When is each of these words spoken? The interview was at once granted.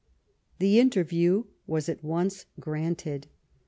The 0.57 0.79
interview 0.79 1.43
was 1.67 1.87
at 1.87 2.03
once 2.03 2.47
granted. 2.59 3.27